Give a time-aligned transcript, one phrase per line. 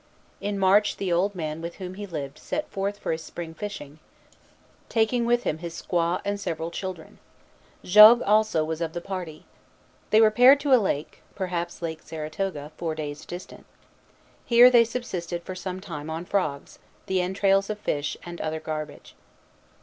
[0.39, 3.99] In March, the old man with whom he lived set forth for his spring fishing,
[4.89, 7.19] taking with him his squaw, and several children.
[7.85, 9.45] Jogues also was of the party.
[10.09, 13.67] They repaired to a lake, perhaps Lake Saratoga, four days distant.
[14.43, 19.13] Here they subsisted for some time on frogs, the entrails of fish, and other garbage.